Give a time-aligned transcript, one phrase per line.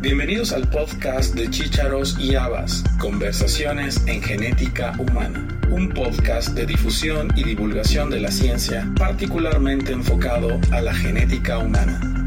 [0.00, 7.32] Bienvenidos al podcast de Chícharos y Habas, Conversaciones en Genética Humana, un podcast de difusión
[7.34, 12.17] y divulgación de la ciencia particularmente enfocado a la genética humana.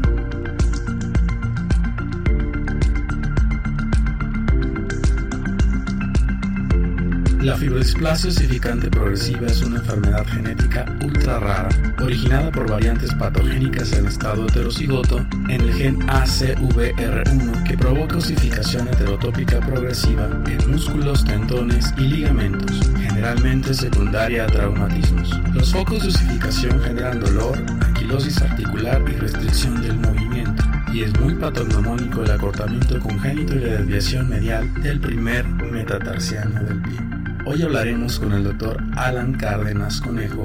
[7.42, 11.68] La fibrodisplasia ossificante progresiva es una enfermedad genética ultra rara,
[12.00, 19.58] originada por variantes patogénicas en estado heterocigoto en el gen ACVR1 que provoca osificación heterotópica
[19.58, 25.36] progresiva en músculos, tendones y ligamentos, generalmente secundaria a traumatismos.
[25.52, 31.34] Los focos de osificación generan dolor, anquilosis articular y restricción del movimiento y es muy
[31.34, 37.21] patognomónico el acortamiento congénito y la desviación medial del primer metatarsiano del pie.
[37.44, 40.44] Hoy hablaremos con el doctor Alan Cárdenas Conejo,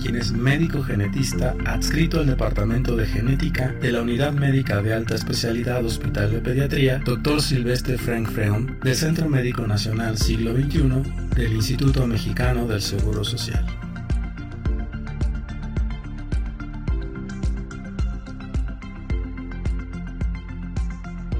[0.00, 5.14] quien es médico genetista adscrito al Departamento de Genética de la Unidad Médica de Alta
[5.14, 11.52] Especialidad Hospital de Pediatría, doctor Silvestre Frank Freon, del Centro Médico Nacional Siglo XXI del
[11.52, 13.66] Instituto Mexicano del Seguro Social.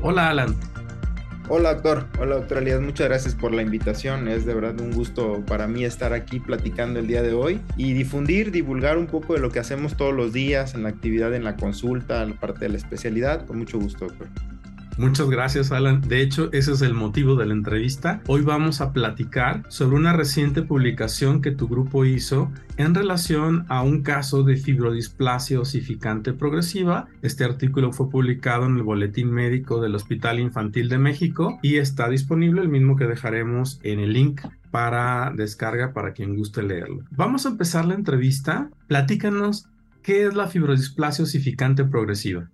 [0.02, 0.54] Hola Alan,
[1.50, 4.28] Hola doctor, hola doctora muchas gracias por la invitación.
[4.28, 7.94] Es de verdad un gusto para mí estar aquí platicando el día de hoy y
[7.94, 11.44] difundir, divulgar un poco de lo que hacemos todos los días en la actividad, en
[11.44, 13.46] la consulta, en la parte de la especialidad.
[13.46, 14.28] Con mucho gusto, doctor.
[14.98, 16.00] Muchas gracias, Alan.
[16.00, 18.20] De hecho, ese es el motivo de la entrevista.
[18.26, 23.82] Hoy vamos a platicar sobre una reciente publicación que tu grupo hizo en relación a
[23.82, 27.06] un caso de fibrodisplasia osificante progresiva.
[27.22, 32.08] Este artículo fue publicado en el Boletín Médico del Hospital Infantil de México y está
[32.08, 34.40] disponible, el mismo que dejaremos en el link
[34.72, 37.04] para descarga para quien guste leerlo.
[37.12, 38.68] Vamos a empezar la entrevista.
[38.88, 39.68] Platícanos
[40.02, 42.50] qué es la fibrodisplasia osificante progresiva.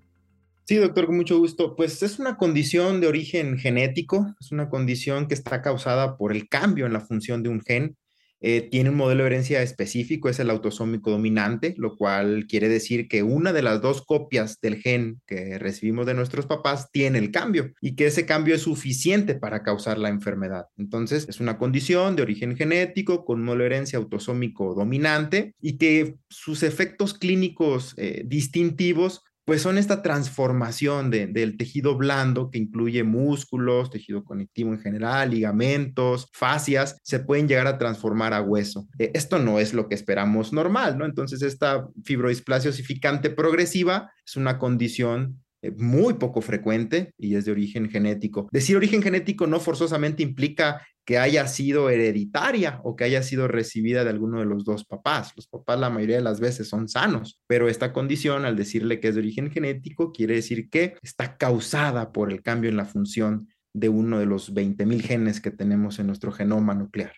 [0.66, 1.76] Sí, doctor, con mucho gusto.
[1.76, 6.48] Pues es una condición de origen genético, es una condición que está causada por el
[6.48, 7.96] cambio en la función de un gen.
[8.40, 13.08] Eh, tiene un modelo de herencia específico, es el autosómico dominante, lo cual quiere decir
[13.08, 17.30] que una de las dos copias del gen que recibimos de nuestros papás tiene el
[17.30, 20.66] cambio y que ese cambio es suficiente para causar la enfermedad.
[20.78, 25.76] Entonces, es una condición de origen genético con un modelo de herencia autosómico dominante y
[25.76, 33.04] que sus efectos clínicos eh, distintivos pues son esta transformación del tejido blando que incluye
[33.04, 38.88] músculos, tejido conectivo en general, ligamentos, fascias, se pueden llegar a transformar a hueso.
[38.98, 41.04] Eh, esto no es lo que esperamos normal, ¿no?
[41.04, 45.43] Entonces esta fibrodisplasia osificante progresiva es una condición
[45.76, 48.48] muy poco frecuente y es de origen genético.
[48.52, 54.04] Decir origen genético no forzosamente implica que haya sido hereditaria o que haya sido recibida
[54.04, 55.32] de alguno de los dos papás.
[55.36, 59.08] Los papás la mayoría de las veces son sanos, pero esta condición, al decirle que
[59.08, 63.48] es de origen genético, quiere decir que está causada por el cambio en la función
[63.74, 67.12] de uno de los 20.000 genes que tenemos en nuestro genoma nuclear.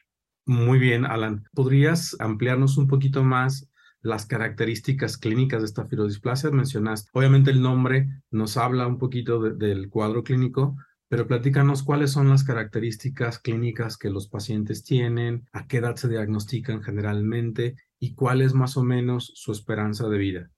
[0.46, 1.44] Muy bien, Alan.
[1.52, 3.68] ¿Podrías ampliarnos un poquito más
[4.06, 6.50] las características clínicas de esta fibrodisplasia?
[6.50, 10.76] Mencionaste, obviamente el nombre nos habla un poquito del cuadro clínico,
[11.08, 16.08] pero platícanos cuáles son las características clínicas que los pacientes tienen, a qué edad se
[16.08, 20.50] diagnostican generalmente y cuál es más o menos su esperanza de vida.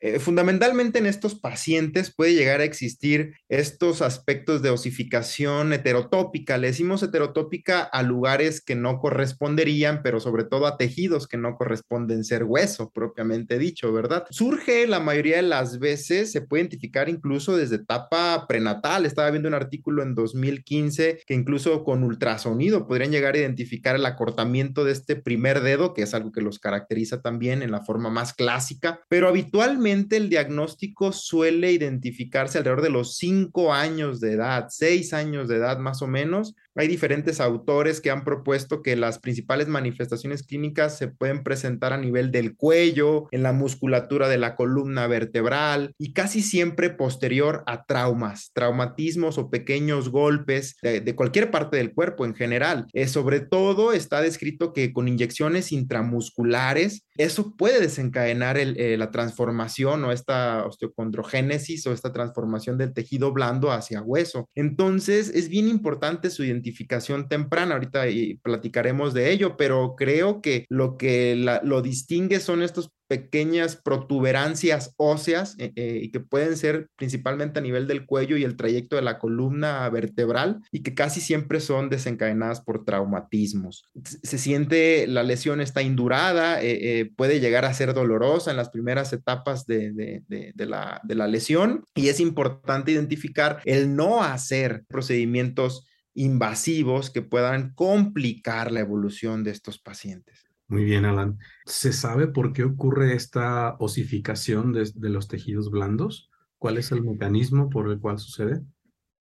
[0.00, 6.56] Eh, fundamentalmente en estos pacientes puede llegar a existir estos aspectos de osificación heterotópica.
[6.56, 11.56] Le decimos heterotópica a lugares que no corresponderían, pero sobre todo a tejidos que no
[11.56, 14.24] corresponden ser hueso, propiamente dicho, ¿verdad?
[14.30, 19.04] Surge la mayoría de las veces, se puede identificar incluso desde etapa prenatal.
[19.04, 24.06] Estaba viendo un artículo en 2015 que incluso con ultrasonido podrían llegar a identificar el
[24.06, 28.10] acortamiento de este primer dedo, que es algo que los caracteriza también en la forma
[28.10, 34.66] más clásica, pero habitualmente el diagnóstico suele identificarse alrededor de los cinco años de edad,
[34.70, 39.18] seis años de edad más o menos, hay diferentes autores que han propuesto que las
[39.18, 44.54] principales manifestaciones clínicas se pueden presentar a nivel del cuello, en la musculatura de la
[44.54, 51.76] columna vertebral y casi siempre posterior a traumas, traumatismos o pequeños golpes de, cualquier parte
[51.78, 52.86] del cuerpo en general.
[52.92, 60.04] Eh, sobre todo está descrito que con inyecciones intramusculares eso puede desencadenar eh, la transformación
[60.04, 64.48] o esta osteocondrogénesis o esta transformación del tejido blando hacia hueso.
[64.54, 67.74] Entonces es bien importante su identificación identificación temprana.
[67.74, 73.76] Ahorita y platicaremos de ello, pero creo que lo que lo distingue son estos pequeñas
[73.76, 78.56] protuberancias óseas eh, eh, y que pueden ser principalmente a nivel del cuello y el
[78.56, 83.84] trayecto de la columna vertebral y que casi siempre son desencadenadas por traumatismos.
[84.04, 89.12] Se siente la lesión está indurada, eh, puede llegar a ser dolorosa en las primeras
[89.14, 89.90] etapas de,
[90.28, 95.87] de, la, de la lesión y es importante identificar el no hacer procedimientos
[96.18, 100.48] invasivos que puedan complicar la evolución de estos pacientes.
[100.66, 101.38] Muy bien, Alan.
[101.64, 106.28] ¿Se sabe por qué ocurre esta osificación de, los tejidos blandos?
[106.58, 108.60] ¿Cuál es el mecanismo por el cual sucede?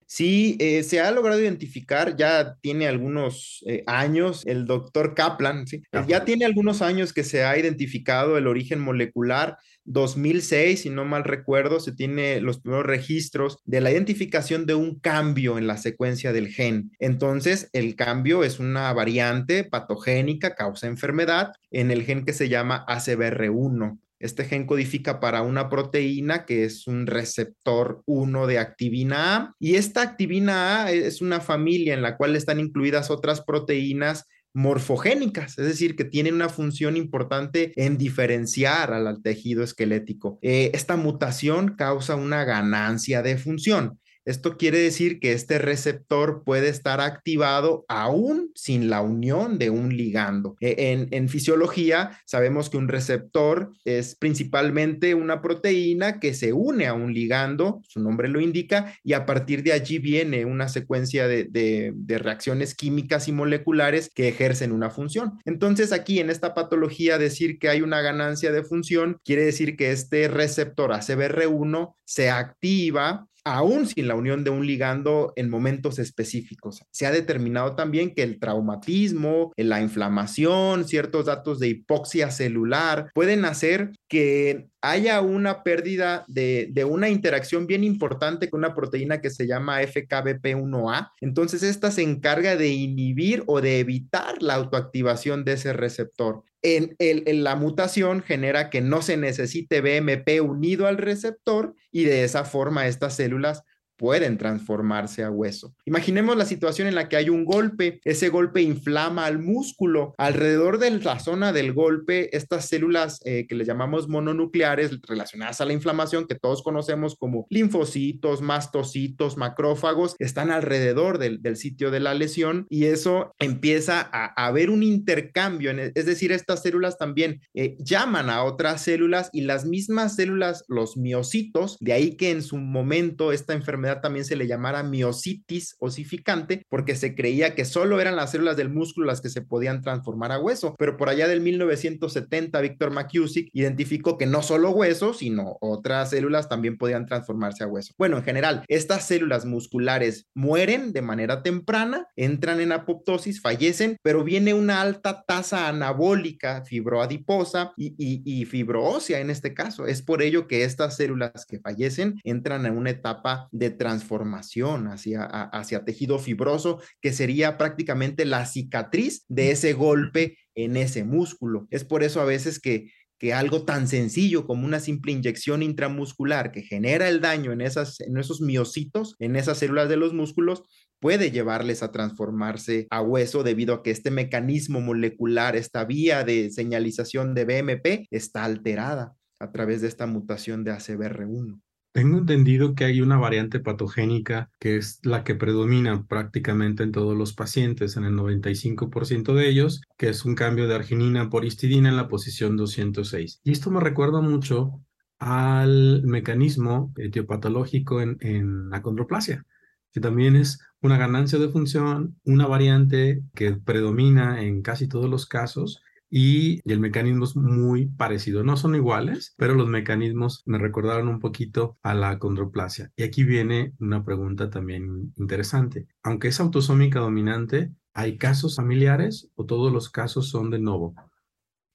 [0.09, 5.65] Sí, eh, se ha logrado identificar, ya tiene algunos eh, años, el doctor Kaplan,
[6.07, 9.57] ya tiene algunos años que se ha identificado el origen molecular
[9.87, 14.99] 2006, si no mal recuerdo, se tiene los primeros registros de la identificación de un
[14.99, 16.91] cambio en la secuencia del gen.
[16.99, 22.85] Entonces, el cambio es una variante patogénica, causa enfermedad, en el gen que se llama
[22.87, 23.97] ACBR1.
[24.19, 29.75] Este gen codifica para una proteína que es un receptor 1 de activina A y
[29.75, 34.25] esta activina A es una familia en la cual están incluidas otras proteínas
[34.57, 40.39] morfogénicas, es decir, que tienen una función importante en diferenciar al tejido esquelético.
[40.41, 43.99] Eh, esta mutación causa una ganancia de función.
[44.27, 49.95] Esto quiere decir que este receptor puede estar activado aún sin la unión de un
[49.95, 50.57] ligando.
[50.59, 56.93] E, en, fisiología sabemos que un receptor es principalmente una proteína que se une a
[56.93, 61.47] un ligando, su nombre lo indica, y a partir de allí viene una secuencia de,
[61.95, 65.39] de reacciones químicas y moleculares que ejercen una función.
[65.45, 69.91] Entonces aquí en esta patología decir que hay una ganancia de función quiere decir que
[69.91, 76.83] este receptor ACBR1 se activa aún sin la unión de un ligando en momentos específicos.
[76.91, 83.45] Se ha determinado también que el traumatismo, la inflamación, ciertos datos de hipoxia celular pueden
[83.45, 89.47] hacer que haya una pérdida de, una interacción bien importante con una proteína que se
[89.47, 91.11] llama FKBP1A.
[91.21, 96.43] Entonces, esta se encarga de inhibir o de evitar la autoactivación de ese receptor.
[96.61, 102.23] En, en, la mutación genera que no se necesite BMP unido al receptor y de
[102.23, 103.63] esa forma estas células
[103.97, 105.75] pueden transformarse a hueso.
[105.85, 110.13] Imaginemos la situación en la que hay un golpe, ese golpe inflama al músculo.
[110.17, 115.65] Alrededor de la zona del golpe, estas células eh, que le llamamos mononucleares relacionadas a
[115.65, 122.13] la inflamación, que todos conocemos como linfocitos, mastocitos, macrófagos, están alrededor del, sitio de la
[122.13, 128.29] lesión y eso empieza a, haber un intercambio, es decir, estas células también eh, llaman
[128.29, 133.31] a otras células y las mismas células, los miocitos, de ahí que en su momento
[133.31, 138.31] esta enfermedad también se le llamara miocitis osificante, porque se creía que solo eran las
[138.31, 140.75] células del músculo las que se podían transformar a hueso.
[140.77, 146.49] Pero por allá del 1970, Víctor McCusick identificó que no solo hueso, sino otras células
[146.49, 147.93] también podían transformarse a hueso.
[147.97, 154.23] Bueno, en general, estas células musculares mueren de manera temprana, entran en apoptosis, fallecen, pero
[154.23, 159.85] viene una alta tasa anabólica fibroadiposa y, y, y fibroósea en este caso.
[159.85, 165.23] Es por ello que estas células que fallecen entran en una etapa de transformación hacia,
[165.23, 171.67] hacia tejido fibroso, que sería prácticamente la cicatriz de ese golpe en ese músculo.
[171.71, 176.51] Es por eso a veces que, que algo tan sencillo como una simple inyección intramuscular
[176.51, 180.63] que genera el daño en, esas, en esos miocitos, en esas células de los músculos,
[180.99, 186.49] puede llevarles a transformarse a hueso debido a que este mecanismo molecular, esta vía de
[186.51, 191.61] señalización de BMP está alterada a través de esta mutación de ACBR1.
[191.97, 197.17] Tengo entendido que hay una variante patogénica que es la que predomina prácticamente en todos
[197.17, 201.89] los pacientes, en el 95% de ellos, que es un cambio de arginina por histidina
[201.89, 203.41] en la posición 206.
[203.43, 204.79] Y esto me recuerda mucho
[205.17, 209.47] al mecanismo etiopatológico en, en acondroplasia,
[209.91, 215.25] que también es una ganancia de función, una variante que predomina en casi todos los
[215.25, 218.43] casos y, el mecanismo es muy parecido.
[218.43, 222.91] No son iguales, pero los mecanismos me recordaron un poquito a la condroplasia.
[222.95, 225.87] Y aquí viene una pregunta también interesante.
[226.03, 230.95] Aunque es autosómica dominante, ¿hay casos familiares o todos los casos son de novo?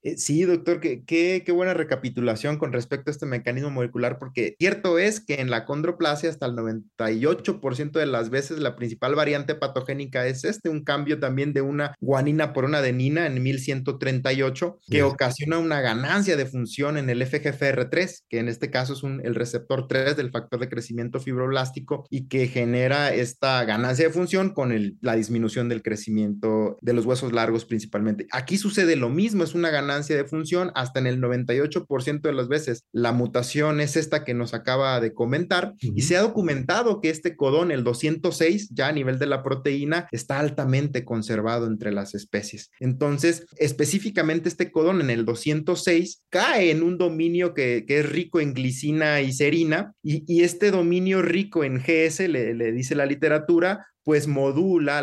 [0.05, 4.99] Eh, sí, doctor, qué, qué, buena recapitulación con respecto a este mecanismo molecular, porque cierto
[4.99, 10.27] es que en la condroplasia hasta el 98% de las veces la principal variante patogénica
[10.27, 15.59] es este, un cambio también de una guanina por una adenina en 1138, que ocasiona
[15.59, 19.87] una ganancia de función en el FGFR3, que en este caso es un, el receptor
[19.87, 24.97] 3 del factor de crecimiento fibroblástico y que genera esta ganancia de función con el,
[25.01, 28.27] la disminución del crecimiento de los huesos largos principalmente.
[28.33, 32.33] Aquí sucede lo mismo, es una ganancia ganancia de función, hasta en el 98% de
[32.33, 37.01] las veces la mutación es esta que nos acaba de comentar y se ha documentado
[37.01, 41.93] que este codón, el 206, ya a nivel de la proteína, está altamente conservado entre
[41.93, 42.71] las especies.
[42.81, 48.55] Entonces, específicamente este codón en el 206 cae en un dominio que, es rico en
[48.55, 55.01] glicina y serina y, este dominio rico en GS, le dice la literatura, pues modula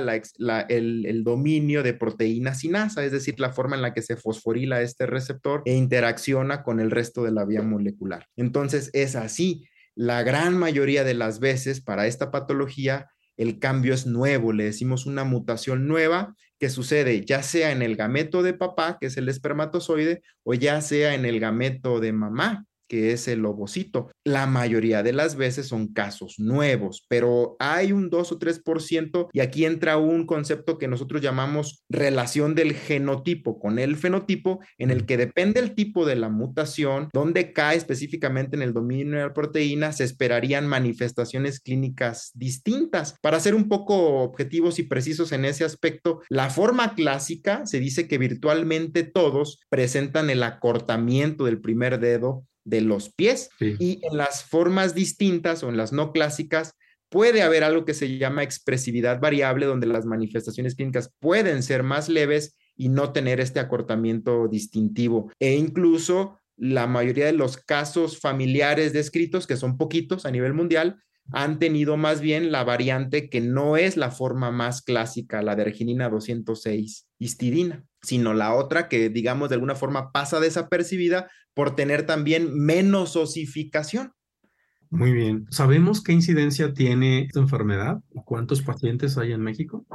[0.67, 5.05] el, dominio de proteína sinasa, es decir, la forma en la que se fosforila este
[5.05, 8.27] receptor e interacciona con el resto de la vía molecular.
[8.35, 9.67] Entonces, es así.
[9.95, 15.05] La gran mayoría de las veces para esta patología, el cambio es nuevo, le decimos
[15.05, 19.29] una mutación nueva que sucede ya sea en el gameto de papá, que es el
[19.29, 24.11] espermatozoide, o ya sea en el gameto de mamá, que es el ovocito.
[24.25, 29.39] La mayoría de las veces son casos nuevos, pero hay un 2 o 3% y
[29.39, 35.05] aquí entra un concepto que nosotros llamamos relación del genotipo con el fenotipo, en el
[35.05, 39.33] que depende el tipo de la mutación, donde cae específicamente en el dominio de la
[39.33, 43.15] proteína, se esperarían manifestaciones clínicas distintas.
[43.21, 48.07] Para ser un poco objetivos y precisos en ese aspecto, la forma clásica se dice
[48.07, 53.49] que virtualmente todos presentan el acortamiento del primer dedo de los pies.
[53.59, 56.75] Y en las formas distintas o en las no clásicas,
[57.09, 62.07] puede haber algo que se llama expresividad variable, donde las manifestaciones clínicas pueden ser más
[62.07, 65.31] leves y no tener este acortamiento distintivo.
[65.39, 71.01] E incluso la mayoría de los casos familiares descritos, que son poquitos a nivel mundial,
[71.31, 75.63] han tenido más bien la variante que no es la forma más clásica, la de
[75.63, 82.05] arginina 206 histidina, sino la otra que, digamos, de alguna forma pasa desapercibida por tener
[82.05, 84.13] también menos osificación.
[84.89, 85.45] Muy bien.
[85.51, 87.99] ¿Sabemos qué incidencia tiene esta enfermedad?
[88.25, 89.85] ¿Cuántos pacientes hay en México?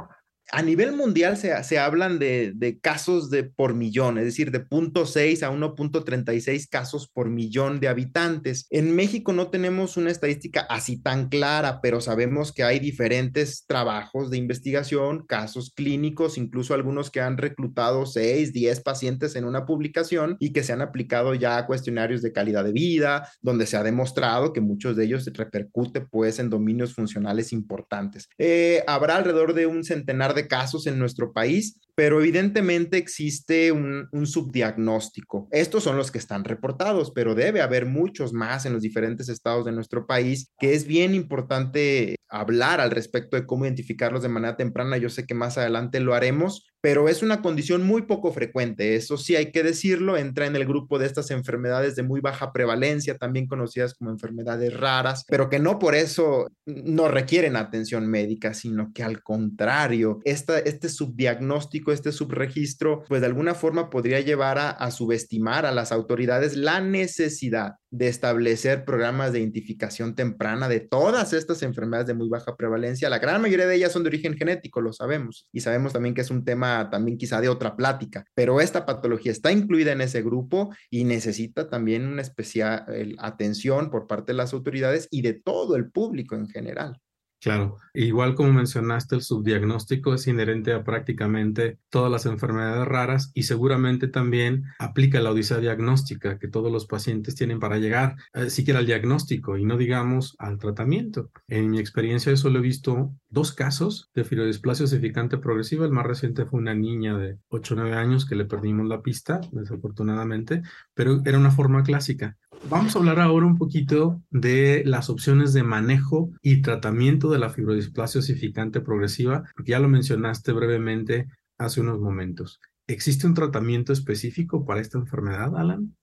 [0.51, 4.67] A nivel mundial se, se hablan de, de, casos de por millón, es decir, de
[4.67, 8.67] 0.6 a 1.36 casos por millón de habitantes.
[8.69, 14.29] En México no tenemos una estadística así tan clara, pero sabemos que hay diferentes trabajos
[14.29, 20.37] de investigación, casos clínicos, incluso algunos que han reclutado 6, 10 pacientes en una publicación
[20.39, 24.53] y que se han aplicado ya cuestionarios de calidad de vida, donde se ha demostrado
[24.53, 28.29] que muchos de ellos repercute pues en dominios funcionales importantes.
[28.37, 34.09] Eh, habrá alrededor de un centenar de casos en nuestro país pero evidentemente existe un,
[34.25, 35.47] subdiagnóstico.
[35.51, 39.65] Estos son los que están reportados, pero debe haber muchos más en los diferentes estados
[39.65, 44.57] de nuestro país, que es bien importante hablar al respecto de cómo identificarlos de manera
[44.57, 44.97] temprana.
[44.97, 48.95] Yo sé que más adelante lo haremos, pero es una condición muy poco frecuente.
[48.95, 52.51] Eso sí hay que decirlo, entra en el grupo de estas enfermedades de muy baja
[52.51, 58.53] prevalencia, también conocidas como enfermedades raras, pero que no por eso no requieren atención médica,
[58.53, 64.91] sino que al contrario, este subdiagnóstico este subregistro, pues de alguna forma podría llevar a,
[64.91, 71.63] subestimar a las autoridades la necesidad de establecer programas de identificación temprana de todas estas
[71.63, 73.09] enfermedades de muy baja prevalencia.
[73.09, 76.21] La gran mayoría de ellas son de origen genético, lo sabemos, y sabemos también que
[76.21, 80.21] es un tema también quizá de otra plática, pero esta patología está incluida en ese
[80.21, 82.85] grupo y necesita también una especial
[83.19, 86.99] atención por parte de las autoridades y de todo el público en general.
[87.45, 93.43] Claro, igual como mencionaste, el subdiagnóstico es inherente a prácticamente todas las enfermedades raras y
[93.43, 98.79] seguramente también aplica la odisea diagnóstica que todos los pacientes tienen para llegar eh, siquiera
[98.79, 101.29] al diagnóstico y no digamos al tratamiento.
[101.47, 105.85] En mi experiencia eso lo he visto dos casos de fibrodisplasia osificante progresiva.
[105.85, 109.03] El más reciente fue una niña de 8 o 9 años que le perdimos la
[109.03, 110.63] pista, desafortunadamente,
[110.95, 112.37] pero era una forma clásica.
[112.69, 117.49] Vamos a hablar ahora un poquito de las opciones de manejo y tratamiento de la
[117.49, 122.59] fibrodisplasia osificante progresiva, porque ya lo mencionaste brevemente hace unos momentos.
[122.87, 125.95] ¿Existe un tratamiento específico para esta enfermedad, Alan?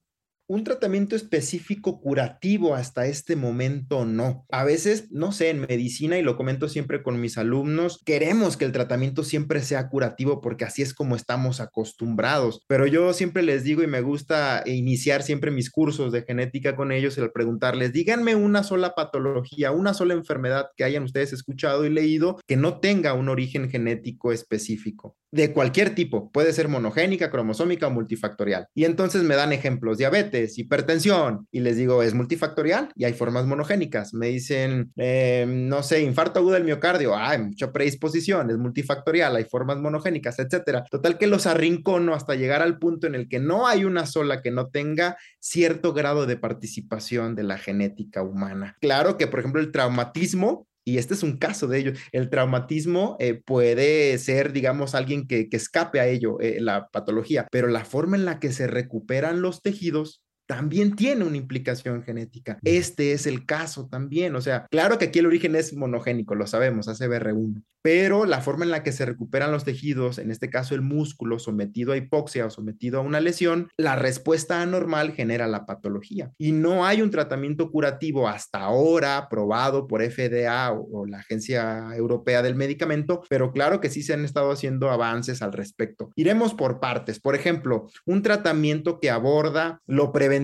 [0.52, 4.44] Un tratamiento específico curativo hasta este momento no.
[4.50, 8.66] A veces, no sé, en medicina, y lo comento siempre con mis alumnos, queremos que
[8.66, 12.66] el tratamiento siempre sea curativo porque así es como estamos acostumbrados.
[12.68, 16.92] Pero yo siempre les digo y me gusta iniciar siempre mis cursos de genética con
[16.92, 21.88] ellos al preguntarles, díganme una sola patología, una sola enfermedad que hayan ustedes escuchado y
[21.88, 25.16] leído que no tenga un origen genético específico.
[25.32, 28.68] De cualquier tipo, puede ser monogénica, cromosómica o multifactorial.
[28.74, 33.46] Y entonces me dan ejemplos, diabetes hipertensión, y les digo, es multifactorial y hay formas
[33.46, 34.12] monogénicas.
[34.12, 39.44] Me dicen, em, no sé, infarto agudo del miocardio, hay mucha predisposición, es multifactorial, hay
[39.44, 40.84] formas monogénicas, etcétera.
[40.90, 44.42] Total que los arrincono hasta llegar al punto en el que no hay una sola
[44.42, 48.76] que no tenga cierto grado de participación de la genética humana.
[48.80, 51.92] Claro que, por ejemplo, el traumatismo y este es un caso de ello.
[52.12, 57.68] El traumatismo eh, puede ser, digamos, alguien que, escape a ello, eh, la patología, pero
[57.68, 60.22] la forma en la que se recuperan los tejidos
[60.52, 62.58] también tiene una implicación genética.
[62.62, 64.36] Este es el caso también.
[64.36, 68.64] O sea, claro que aquí el origen es monogénico, lo sabemos, ACBR1, pero la forma
[68.64, 72.46] en la que se recuperan los tejidos, en este caso el músculo sometido a hipoxia
[72.46, 76.30] o sometido a una lesión, la respuesta anormal genera la patología.
[76.38, 82.42] Y no hay un tratamiento curativo hasta ahora probado por FDA o, la Agencia Europea
[82.42, 86.12] del Medicamento, pero claro que sí se han estado haciendo avances al respecto.
[86.14, 87.20] Iremos por partes.
[87.20, 90.41] Por ejemplo, un tratamiento que aborda lo preventivo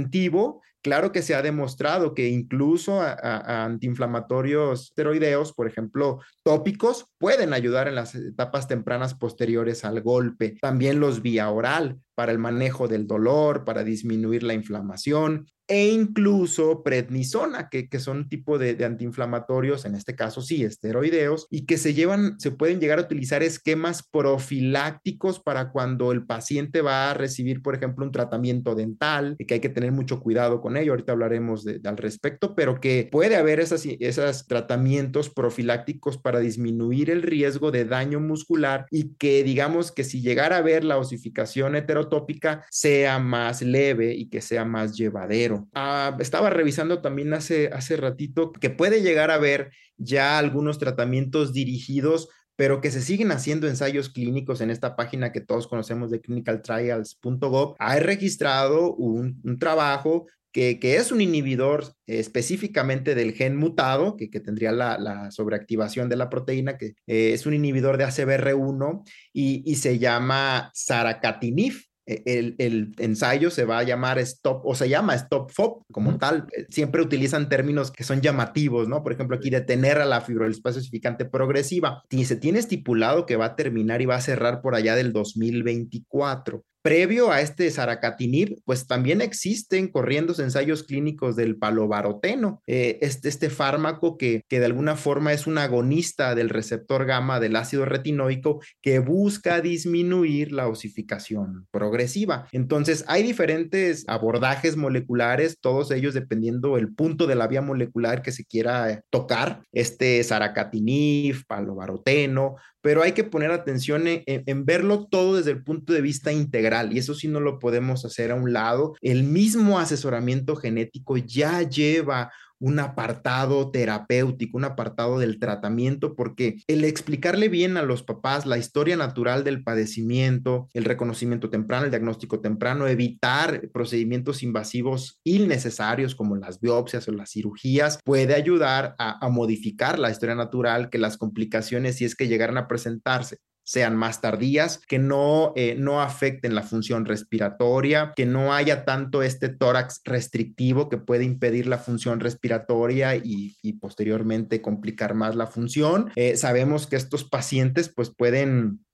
[0.81, 7.97] Claro que se ha demostrado que incluso antiinflamatorios esteroideos, por ejemplo, tópicos, pueden ayudar en
[7.97, 10.57] las etapas tempranas posteriores al golpe.
[10.61, 16.82] También los vía oral para el manejo del dolor, para disminuir la inflamación e incluso
[16.82, 21.94] prednisona, que, que son tipo de, antiinflamatorios, en este caso sí, esteroideos, y que se
[21.94, 27.62] llevan, se pueden llegar a utilizar esquemas profilácticos para cuando el paciente va a recibir,
[27.62, 31.66] por ejemplo, un tratamiento dental, que hay que tener mucho cuidado con ello, ahorita hablaremos
[31.84, 37.84] al respecto, pero que puede haber esas, esos tratamientos profilácticos para disminuir el riesgo de
[37.84, 43.62] daño muscular y que digamos que si llegara a ver la osificación heterotópica sea más
[43.62, 45.58] leve y que sea más llevadero.
[45.75, 51.53] Ah, estaba revisando también hace, hace ratito que puede llegar a ver ya algunos tratamientos
[51.53, 56.21] dirigidos pero que se siguen haciendo ensayos clínicos en esta página que todos conocemos de
[56.21, 64.27] clinicaltrials.gov, ha registrado un, trabajo que, que, es un inhibidor específicamente del gen mutado, que,
[64.41, 69.62] tendría la, la, sobreactivación de la proteína, que eh, es un inhibidor de ACBR1 y,
[69.65, 71.75] y se llama saracatinib.
[72.09, 76.47] E, el, ensayo se va a llamar Stop o se llama Stop FOB como tal.
[76.57, 79.03] Eh, siempre utilizan términos que son llamativos, ¿no?
[79.03, 82.03] Por ejemplo, aquí detener a la fibrolispasia osificante progresiva.
[82.09, 85.12] Y se tiene estipulado que va a terminar y va a cerrar por allá del
[85.12, 93.28] 2024 previo a este saracatinib, pues también existen corriendo ensayos clínicos del palovaroteno, eh, este,
[93.28, 97.85] este fármaco que, que de alguna forma es un agonista del receptor gamma del ácido
[97.85, 102.49] retinoico que busca disminuir la osificación progresiva.
[102.52, 108.33] Entonces, hay diferentes abordajes moleculares, todos ellos dependiendo el punto de la vía molecular que
[108.33, 112.57] se quiera tocar, este saracatinib, palovaroteno,
[112.88, 116.98] pero hay que poner atención en, verlo todo desde el punto de vista integral y
[116.98, 118.94] eso sí no lo podemos hacer a un lado.
[119.03, 126.85] El mismo asesoramiento genético ya lleva un apartado terapéutico, un apartado del tratamiento, porque el
[126.85, 132.40] explicarle bien a los papás la historia natural del padecimiento, el reconocimiento temprano, el diagnóstico
[132.40, 139.99] temprano, evitar procedimientos invasivos innecesarios como las biopsias o las cirugías, puede ayudar a, modificar
[139.99, 144.78] la historia natural, que las complicaciones, si es que llegaran a presentarse, sean más tardías,
[144.78, 150.88] que no, eh, no afecten la función respiratoria, que no haya tanto este tórax restrictivo
[150.88, 156.11] que puede impedir la función respiratoria y, posteriormente complicar más la función.
[156.16, 158.87] Eh, sabemos que estos pacientes pues pueden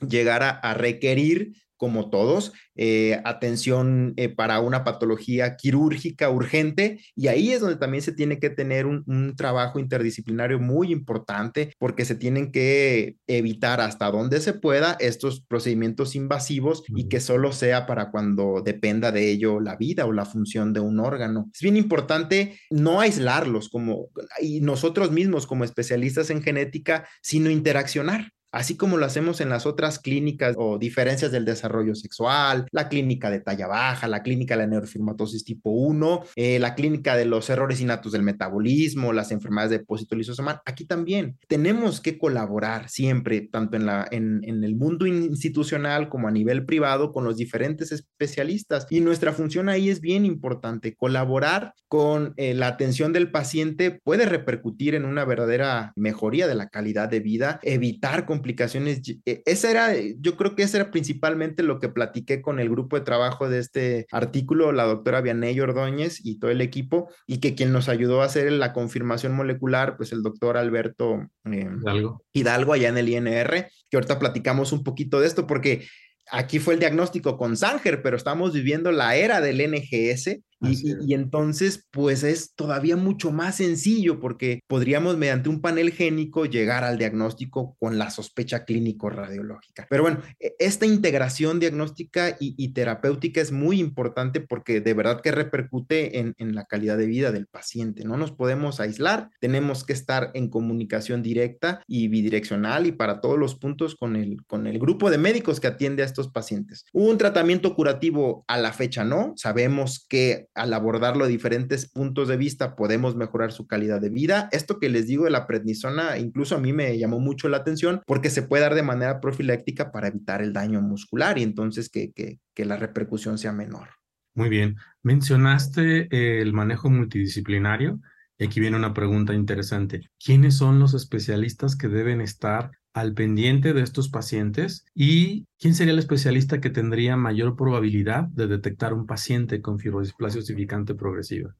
[0.00, 7.50] llegar a requerir como todos, eh, atención eh, para una patología quirúrgica urgente y ahí
[7.50, 12.52] es donde también se tiene que tener un, trabajo interdisciplinario muy importante porque se tienen
[12.52, 18.62] que evitar hasta donde se pueda estos procedimientos invasivos y que solo sea para cuando
[18.64, 21.50] dependa de ello la vida o la función de un órgano.
[21.52, 24.06] Es bien importante no aislarlos como
[24.40, 29.66] y nosotros mismos como especialistas en genética, sino interaccionar así como lo hacemos en las
[29.66, 34.62] otras clínicas o diferencias del desarrollo sexual, la clínica de talla baja, la clínica de
[34.62, 39.70] la neurofirmatosis tipo 1, eh, la clínica de los errores innatos del metabolismo, las enfermedades
[39.70, 40.60] de depósito lisosomal.
[40.66, 47.12] Aquí también tenemos que colaborar siempre, tanto en, el mundo institucional como a nivel privado,
[47.12, 48.86] con los diferentes especialistas.
[48.90, 50.94] Y nuestra función ahí es bien importante.
[50.94, 56.68] Colaborar con eh, la atención del paciente puede repercutir en una verdadera mejoría de la
[56.68, 59.00] calidad de vida, evitar con complicaciones.
[59.24, 62.96] Eh, esa era, yo creo que eso era principalmente lo que platiqué con el grupo
[62.96, 67.54] de trabajo de este artículo, la doctora Vianey Ordóñez y todo el equipo, y que
[67.54, 72.24] quien nos ayudó a hacer la confirmación molecular, pues el doctor Alberto eh, Hidalgo.
[72.32, 75.86] Hidalgo allá en el INR, que ahorita platicamos un poquito de esto, porque
[76.30, 81.86] aquí fue el diagnóstico con Sanger, pero estamos viviendo la era del NGS Y, entonces,
[81.90, 87.76] pues es todavía mucho más sencillo porque podríamos mediante un panel génico llegar al diagnóstico
[87.78, 89.86] con la sospecha clínico radiológica.
[89.90, 95.30] Pero bueno, e, esta integración diagnóstica y, terapéutica es muy importante porque de verdad que
[95.30, 98.04] repercute en, en la calidad de vida del paciente.
[98.04, 103.38] No nos podemos aislar, tenemos que estar en comunicación directa y bidireccional y para todos
[103.38, 106.84] los puntos con el, con el grupo de médicos que atiende a estos pacientes.
[106.92, 112.36] Un tratamiento curativo a la fecha no, sabemos que al abordarlo de diferentes puntos de
[112.36, 114.48] vista podemos mejorar su calidad de vida.
[114.52, 118.02] Esto que les digo de la prednisona incluso a mí me llamó mucho la atención
[118.06, 122.12] porque se puede dar de manera profiláctica para evitar el daño muscular y entonces que,
[122.12, 123.88] que, que la repercusión sea menor.
[124.34, 124.76] Muy bien.
[125.02, 128.00] Mencionaste el manejo multidisciplinario.
[128.38, 130.10] Y aquí viene una pregunta interesante.
[130.18, 135.92] ¿Quiénes son los especialistas que deben estar al pendiente de estos pacientes y quién sería
[135.92, 141.54] el especialista que tendría mayor probabilidad de detectar un paciente con fibrodisplasia osificante progresiva?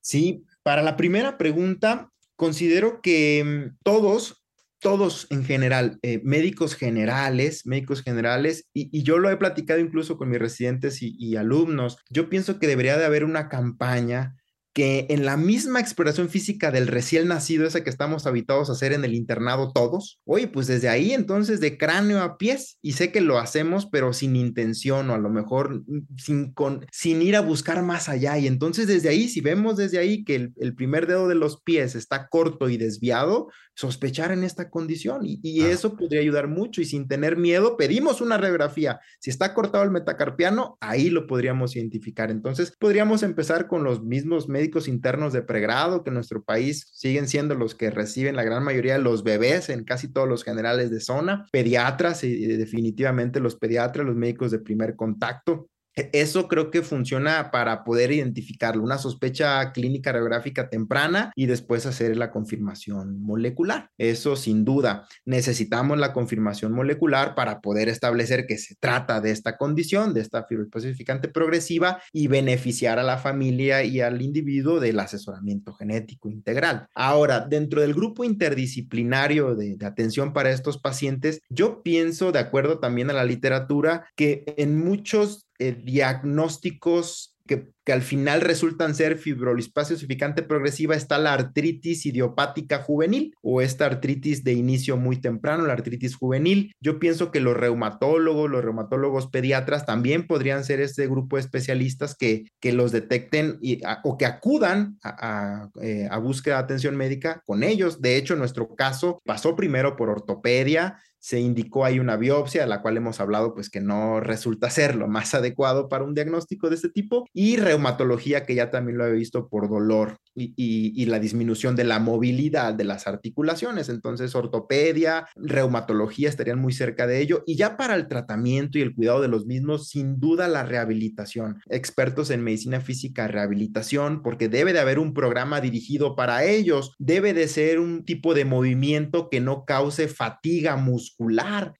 [0.00, 4.44] Sí, para la primera pregunta, considero que mm, todos,
[4.80, 10.28] todos en general, eh, médicos generales, médicos generales, y, yo lo he platicado incluso con
[10.28, 14.36] mis residentes y, y alumnos, yo pienso que debería de haber una campaña
[14.72, 18.92] que en la misma exploración física del recién nacido, esa que estamos habitados a hacer
[18.92, 23.12] en el internado todos, oye, pues desde ahí entonces de cráneo a pies, y sé
[23.12, 25.84] que lo hacemos, pero sin intención o a lo mejor
[26.16, 28.38] sin, con, sin ir a buscar más allá.
[28.38, 31.60] Y entonces desde ahí, si vemos desde ahí que el, el primer dedo de los
[31.60, 36.84] pies está corto y desviado, sospechar en esta condición y, eso podría ayudar mucho y
[36.84, 39.00] sin tener miedo pedimos una radiografía.
[39.20, 42.30] Si está cortado el metacarpiano, ahí lo podríamos identificar.
[42.30, 47.28] Entonces podríamos empezar con los mismos médicos internos de pregrado que en nuestro país siguen
[47.28, 50.90] siendo los que reciben la gran mayoría de los bebés en casi todos los generales
[50.90, 56.82] de zona, pediatras y definitivamente los pediatras, los médicos de primer contacto eso creo que
[56.82, 63.90] funciona para poder identificarlo, una sospecha clínica radiográfica temprana y después hacer la confirmación molecular.
[63.98, 65.06] Eso sin duda.
[65.24, 70.44] Necesitamos la confirmación molecular para poder establecer que se trata de esta condición, de esta
[70.44, 76.86] fibroespecificante progresiva y beneficiar a la familia y al individuo del asesoramiento genético integral.
[76.94, 82.78] Ahora, dentro del grupo interdisciplinario de, de atención para estos pacientes, yo pienso, de acuerdo
[82.78, 89.18] también a la literatura, que en muchos eh, diagnósticos que, que, al final resultan ser
[89.18, 95.66] fibrolispasia osificante progresiva está la artritis idiopática juvenil o esta artritis de inicio muy temprano,
[95.66, 96.72] la artritis juvenil.
[96.80, 102.14] Yo pienso que los reumatólogos, los reumatólogos pediatras también podrían ser este grupo de especialistas
[102.14, 107.42] que, que los detecten y, o que acudan a, eh, a búsqueda de atención médica
[107.44, 108.00] con ellos.
[108.00, 112.96] De hecho, nuestro caso pasó primero por ortopedia, se indicó ahí una biopsia, la cual
[112.96, 116.88] hemos hablado, pues que no resulta ser lo más adecuado para un diagnóstico de este
[116.88, 121.84] tipo, y reumatología, que ya también lo he visto por dolor y, la disminución de
[121.84, 123.88] la movilidad de las articulaciones.
[123.88, 127.44] Entonces, ortopedia, reumatología estarían muy cerca de ello.
[127.46, 131.60] Y ya para el tratamiento y el cuidado de los mismos, sin duda la rehabilitación.
[131.68, 136.94] Expertos en medicina física, rehabilitación, porque debe de haber un programa dirigido para ellos.
[136.98, 141.11] Debe de ser un tipo de movimiento que no cause fatiga muscular.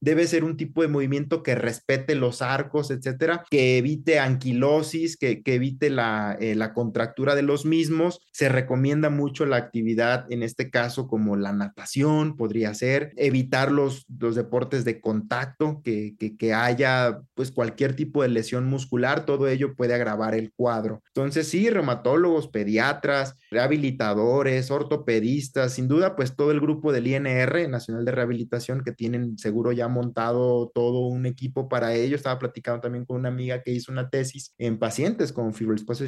[0.01, 5.43] Debe ser un tipo de movimiento que respete los arcos, etcétera, que evite anquilosis, que,
[5.45, 10.71] evite la, eh, la contractura de los mismos se recomienda mucho la actividad, en este
[10.71, 17.21] caso como la natación, podría ser, evitar los, los deportes de contacto, que, que, haya
[17.35, 21.03] pues cualquier tipo de lesión muscular, todo ello puede agravar el cuadro.
[21.09, 28.05] Entonces sí, reumatólogos, pediatras, rehabilitadores, ortopedistas, sin duda pues todo el grupo del INR, Nacional
[28.05, 32.17] de Rehabilitación, que tienen seguro ya montado todo un equipo para ello.
[32.17, 36.07] Estaba platicando también con una amiga que hizo una tesis en pacientes con fibroespacio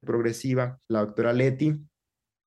[0.00, 1.80] progresiva, la doctora Leti,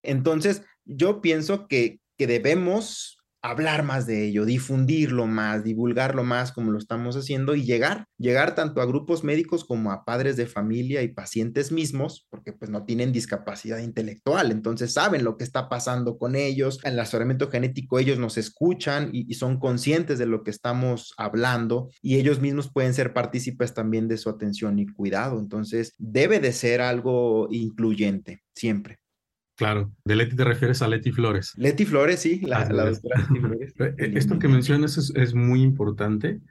[0.05, 3.14] entonces, yo pienso que, que debemos
[3.49, 8.55] hablar más de ello, difundirlo más, divulgarlo más como lo estamos haciendo y llegar, llegar
[8.55, 12.85] tanto a grupos médicos como a padres de familia y pacientes mismos, porque pues no
[12.85, 17.99] tienen discapacidad intelectual, entonces saben lo que está pasando con ellos, en el asesoramiento genético
[17.99, 22.71] ellos nos escuchan y, y son conscientes de lo que estamos hablando y ellos mismos
[22.71, 28.41] pueden ser partícipes también de su atención y cuidado, entonces debe de ser algo incluyente
[28.55, 29.04] siempre.
[29.55, 31.53] Claro, de Leti te refieres a Leti Flores.
[31.55, 33.73] Leti Flores, sí, la, doctora Flores.
[33.79, 36.41] Eh, esto que mencionas es, muy importante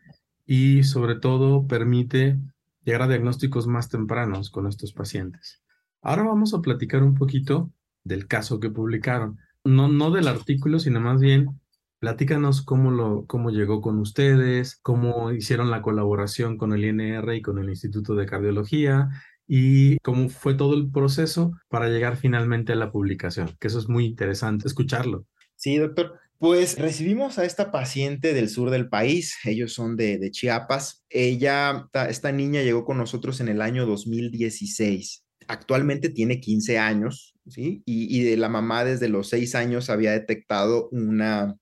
[0.47, 2.39] y sobre todo permite
[2.83, 5.63] llegar a diagnósticos más tempranos con estos pacientes.
[6.01, 7.71] Ahora vamos a platicar un poquito
[8.05, 9.39] del caso que publicaron.
[9.65, 11.61] No, no del artículo, sino más bien
[11.99, 17.43] platícanos cómo, lo, cómo llegó con ustedes, cómo hicieron la colaboración con el INR y
[17.43, 19.11] con el Instituto de Cardiología
[19.47, 23.89] y cómo fue todo el proceso para llegar finalmente a la publicación, que eso es
[23.89, 25.27] muy interesante escucharlo.
[25.57, 26.19] Sí, doctor.
[26.39, 31.05] Pues recibimos a esta paciente del sur del país, ellos son de, Chiapas.
[31.09, 35.25] Ella, esta niña llegó con nosotros en el año 2016.
[35.47, 37.83] Actualmente tiene 15 años, ¿sí?
[37.87, 41.57] Y, y de la mamá desde los 6 años había detectado una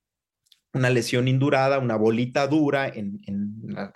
[0.75, 3.21] una lesión indurada, una bolita dura en,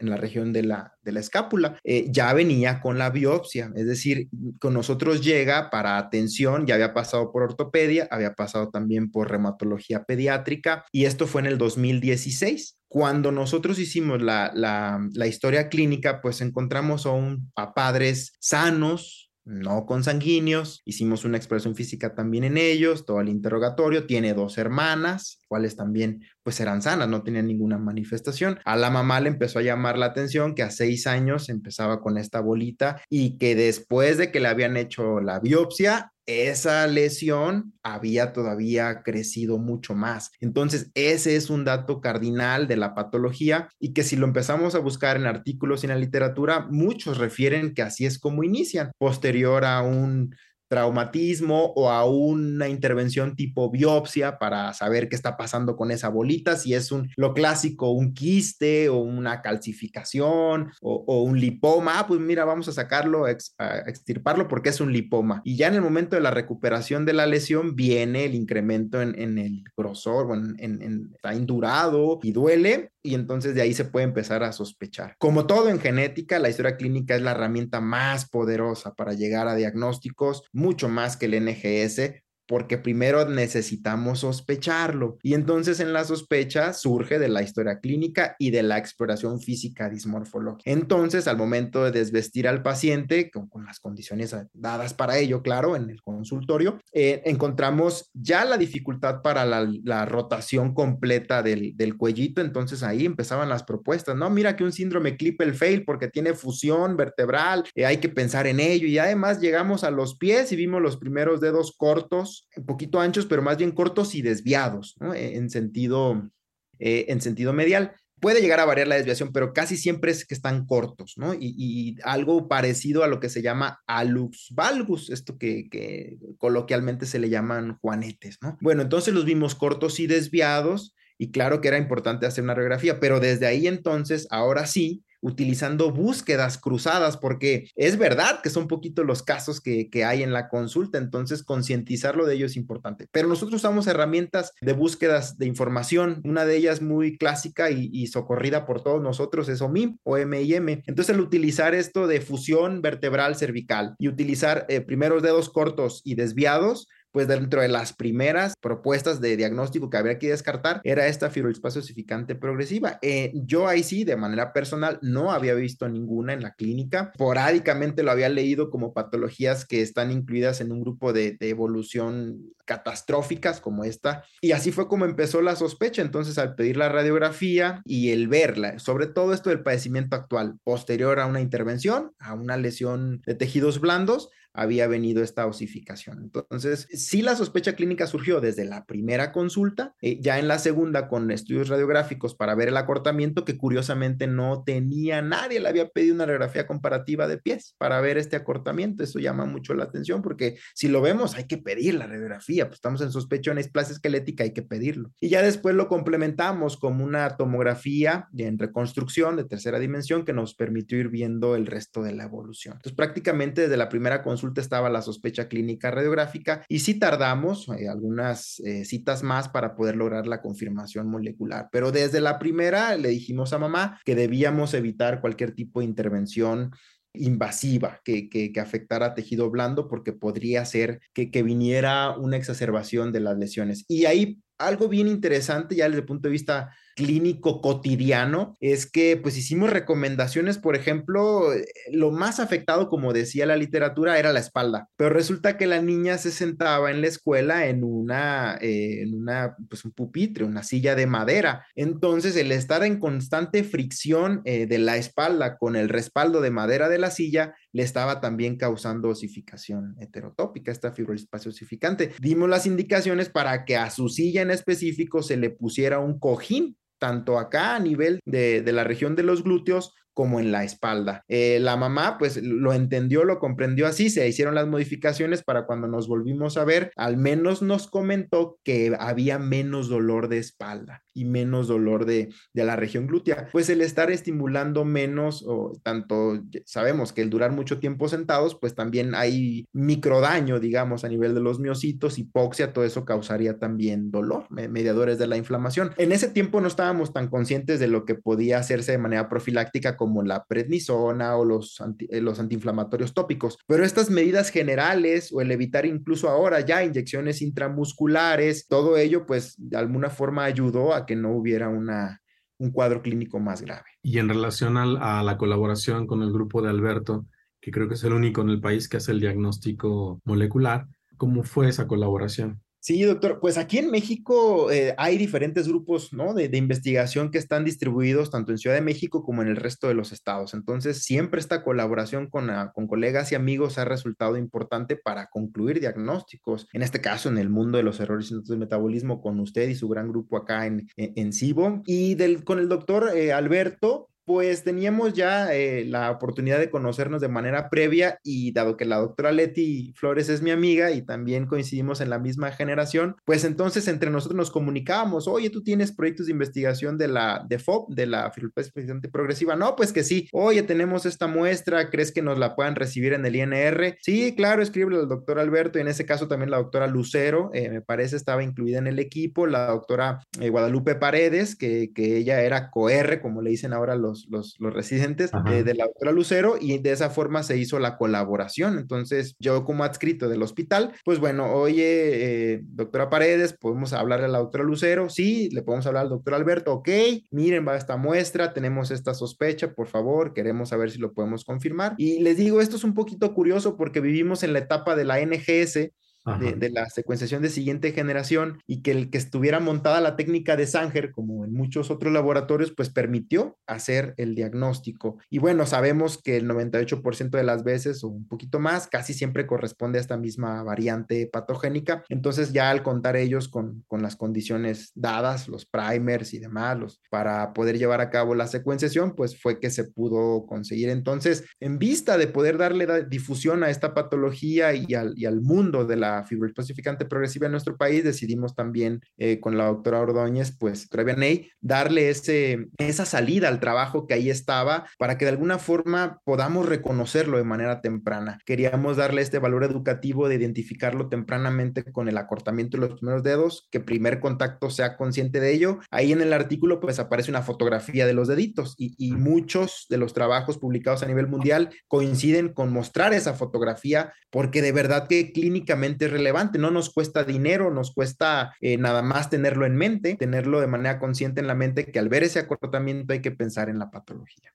[0.00, 1.78] la, región de la, de la escápula.
[1.84, 4.28] Eh, ya venía con la biopsia, es decir,
[4.60, 10.04] con nosotros llega para atención, ya había pasado por ortopedia, había pasado también por reumatología
[10.04, 12.78] pediátrica y esto fue en el 2016.
[12.88, 19.86] Cuando nosotros hicimos la, la historia clínica, pues encontramos a, un, a padres sanos, no
[19.86, 20.82] consanguíneos.
[20.84, 24.06] Hicimos una expresión física también en ellos, todo el interrogatorio.
[24.06, 28.60] Tiene dos hermanas, cuales también pues eran sanas, no tenían ninguna manifestación.
[28.64, 32.18] A la mamá le empezó a llamar la atención que a seis años empezaba con
[32.18, 38.32] esta bolita y que después de que le habían hecho la biopsia, esa lesión había
[38.32, 40.30] todavía crecido mucho más.
[40.38, 44.78] Entonces, ese es un dato cardinal de la patología y que si lo empezamos a
[44.78, 49.64] buscar en artículos y en la literatura, muchos refieren que así es como inician, posterior
[49.64, 50.32] a un
[50.68, 56.56] traumatismo o a una intervención tipo biopsia para saber qué está pasando con esa bolita,
[56.56, 62.20] si es un, lo clásico, un quiste o una calcificación o, un lipoma, ah, pues
[62.20, 65.40] mira, vamos a sacarlo, a extirparlo porque es un lipoma.
[65.44, 69.38] Y ya en el momento de la recuperación de la lesión viene el incremento en,
[69.38, 74.42] el grosor, en, en, está indurado y duele y entonces de ahí se puede empezar
[74.42, 75.14] a sospechar.
[75.18, 79.54] Como todo en genética, la historia clínica es la herramienta más poderosa para llegar a
[79.54, 85.18] diagnósticos, mucho más que el NGS, porque primero necesitamos sospecharlo.
[85.22, 89.88] Y entonces en la sospecha surge de la historia clínica y de la exploración física
[89.88, 90.70] dismorfológica.
[90.70, 95.90] Entonces, al momento de desvestir al paciente, con, las condiciones dadas para ello, claro, en
[95.90, 102.40] el consultorio, eh, encontramos ya la dificultad para la, rotación completa del, cuellito.
[102.40, 104.30] Entonces ahí empezaban las propuestas, ¿no?
[104.30, 108.60] Mira que un síndrome Klippel fail porque tiene fusión vertebral, eh, hay que pensar en
[108.60, 108.86] ello.
[108.86, 113.26] Y además llegamos a los pies y vimos los primeros dedos cortos un poquito anchos,
[113.26, 116.30] pero más bien cortos y desviados, e, En sentido,
[116.78, 117.94] eh, en sentido medial.
[118.18, 121.34] Puede llegar a variar la desviación, pero casi siempre es que están cortos, ¿no?
[121.34, 127.18] Y, algo parecido a lo que se llama alux valgus, esto que, que coloquialmente se
[127.18, 128.56] le llaman juanetes, ¿no?
[128.62, 133.00] Bueno, entonces los vimos cortos y desviados, y claro que era importante hacer una radiografía,
[133.00, 139.04] pero desde ahí entonces, ahora sí, utilizando búsquedas cruzadas, porque es verdad que son poquitos
[139.04, 143.08] los casos que, hay en la consulta, entonces concientizarlo de ello es importante.
[143.10, 148.66] Pero nosotros usamos herramientas de búsquedas de información, una de ellas muy clásica y, socorrida
[148.66, 150.82] por todos nosotros es OMIM o MIM.
[150.86, 156.14] Entonces, al utilizar esto de fusión vertebral cervical y utilizar eh, primeros dedos cortos y
[156.14, 161.30] desviados, pues dentro de las primeras propuestas de diagnóstico que habría que descartar era esta
[161.30, 162.98] fibroespacio osificante progresiva.
[163.00, 167.14] Eh, yo ahí sí, de manera personal, no había visto ninguna en la clínica.
[167.16, 172.52] Porádicamente lo había leído como patologías que están incluidas en un grupo de, de evolución
[172.66, 174.24] catastróficas como esta.
[174.42, 176.02] Y así fue como empezó la sospecha.
[176.02, 181.18] Entonces, al pedir la radiografía y el verla, sobre todo esto del padecimiento actual, posterior
[181.18, 186.22] a una intervención, a una lesión de tejidos blandos, había venido esta osificación.
[186.22, 191.08] Entonces, sí la sospecha clínica surgió desde la primera consulta, eh, ya en la segunda
[191.08, 196.14] con estudios radiográficos para ver el acortamiento, que curiosamente no tenía nadie, le había pedido
[196.14, 199.04] una radiografía comparativa de pies para ver este acortamiento.
[199.04, 202.78] Eso llama mucho la atención porque si lo vemos hay que pedir la radiografía, pues
[202.78, 205.12] estamos en sospecha en esplasia esquelética, hay que pedirlo.
[205.20, 210.54] Y ya después lo complementamos con una tomografía en reconstrucción de tercera dimensión que nos
[210.54, 212.74] permitió ir viendo el resto de la evolución.
[212.76, 217.88] Entonces, prácticamente desde la primera consulta estaba la sospecha clínica radiográfica y sí tardamos eh,
[217.88, 221.68] algunas eh, citas más para poder lograr la confirmación molecular.
[221.72, 226.70] Pero desde la primera le dijimos a mamá que debíamos evitar cualquier tipo de intervención
[227.18, 233.38] invasiva que, que, afectara tejido blando porque podría ser que, viniera una exacerbación de las
[233.38, 233.84] lesiones.
[233.88, 239.16] Y ahí algo bien interesante ya desde el punto de vista clínico cotidiano es que
[239.18, 241.50] pues hicimos recomendaciones, por ejemplo,
[241.92, 246.16] lo más afectado, como decía la literatura, era la espalda, pero resulta que la niña
[246.18, 250.94] se sentaba en la escuela en una, eh, en una, pues un pupitre, una silla
[250.94, 251.66] de madera.
[251.74, 256.88] Entonces, el estar en constante fricción eh, de la espalda con el respaldo de madera
[256.88, 262.12] de la silla le estaba también causando osificación heterotópica, esta fibroespacio osificante.
[262.20, 266.78] Dimos las indicaciones para que a su silla en específico se le pusiera un cojín
[266.98, 271.24] tanto acá a nivel de, la región de los glúteos como en la espalda.
[271.28, 275.88] Eh, la mamá pues lo entendió, lo comprendió así, se hicieron las modificaciones para cuando
[275.88, 281.26] nos volvimos a ver, al menos nos comentó que había menos dolor de espalda y
[281.26, 283.48] menos dolor de, de la región glútea.
[283.52, 288.74] Pues el estar estimulando menos, o tanto sabemos que el durar mucho tiempo sentados, pues
[288.74, 294.46] también hay microdaño, digamos, a nivel de los miocitos, hipoxia, todo eso causaría también dolor,
[294.50, 295.92] mediadores de la inflamación.
[295.98, 299.96] En ese tiempo no estábamos tan conscientes de lo que podía hacerse de manera profiláctica
[299.96, 305.50] como la prednisona o los, eh, los antiinflamatorios tópicos, pero estas medidas generales o el
[305.50, 311.16] evitar incluso ahora ya inyecciones intramusculares, todo ello pues de alguna forma ayudó a que
[311.16, 312.20] no hubiera una,
[312.58, 313.84] un cuadro clínico más grave.
[314.02, 317.26] Y en relación a la colaboración con el grupo de Alberto,
[317.60, 321.42] que creo que es el único en el país que hace el diagnóstico molecular, ¿cómo
[321.42, 322.62] fue esa colaboración?
[322.86, 323.40] Sí, doctor.
[323.40, 326.34] Pues aquí en México eh, hay diferentes grupos ¿no?
[326.34, 329.94] de, investigación que están distribuidos tanto en Ciudad de México como en el resto de
[329.94, 330.54] los estados.
[330.54, 336.68] Entonces, siempre esta colaboración con, ah, colegas y amigos ha resultado importante para concluir diagnósticos.
[336.72, 339.88] En este caso, en el mundo de los errores de metabolismo, con usted y su
[339.88, 341.82] gran grupo acá en, en, CIBO.
[341.86, 347.20] Y del, con el doctor eh, Alberto, pues teníamos ya eh, la oportunidad de conocernos
[347.20, 351.46] de manera previa y dado que la doctora Leti Flores es mi amiga y también
[351.46, 356.26] coincidimos en la misma generación, pues entonces entre nosotros nos comunicábamos, oye, tú tienes proyectos
[356.26, 358.72] de investigación de la de FOB, de la fibrosis
[359.12, 363.12] progresiva, no, pues que sí, oye, tenemos esta muestra, ¿crees que nos la puedan recibir
[363.12, 363.96] en el INR?
[364.02, 367.70] Sí, claro, escríbele al doctor Alberto y en ese caso también la doctora Lucero, eh,
[367.70, 372.40] me parece, estaba incluida en el equipo, la doctora eh, Guadalupe Paredes, que, que ella
[372.42, 376.78] era COR, como le dicen ahora los los, residentes eh, de la doctora Lucero y
[376.78, 378.78] de esa forma se hizo la colaboración.
[378.78, 384.28] Entonces, yo como adscrito del hospital, pues bueno, oye, eh, doctora Paredes, podemos hablarle a
[384.30, 386.88] la doctora Lucero, sí, le podemos hablar al doctor Alberto, ok,
[387.30, 391.94] miren, va esta muestra, tenemos esta sospecha, por favor, queremos saber si lo podemos confirmar.
[391.98, 395.20] Y les digo, esto es un poquito curioso porque vivimos en la etapa de la
[395.20, 395.90] NGS,
[396.34, 400.66] de, la secuenciación de siguiente generación y que el que estuviera montada la técnica de
[400.66, 405.18] Sanger, como en muchos otros laboratorios, pues permitió hacer el diagnóstico.
[405.30, 409.46] Y bueno, sabemos que el 98% de las veces o un poquito más, casi siempre
[409.46, 412.04] corresponde a esta misma variante patogénica.
[412.08, 417.00] Entonces ya al contar ellos con, con las condiciones dadas, los primers y demás, los,
[417.10, 420.88] para poder llevar a cabo la secuenciación, pues fue que se pudo conseguir.
[420.88, 425.84] Entonces, en vista de poder darle difusión a esta patología y al, y al mundo
[425.84, 430.88] de la fibroespecificante progresiva en nuestro país, decidimos también eh, con la doctora Ordóñez, pues,
[431.16, 436.20] Ney, darle ese, esa salida al trabajo que ahí estaba para que de alguna forma
[436.24, 438.38] podamos reconocerlo de manera temprana.
[438.44, 443.68] Queríamos darle este valor educativo de identificarlo tempranamente con el acortamiento de los primeros dedos,
[443.70, 445.78] que primer contacto sea consciente de ello.
[445.90, 449.98] Ahí en el artículo pues aparece una fotografía de los deditos y, y muchos de
[449.98, 455.32] los trabajos publicados a nivel mundial coinciden con mostrar esa fotografía porque de verdad que
[455.32, 460.60] clínicamente relevante, no nos cuesta dinero, nos cuesta eh, nada más tenerlo en mente, tenerlo
[460.60, 463.78] de manera consciente en la mente, que al ver ese acortamiento hay que pensar en
[463.78, 464.52] la patología.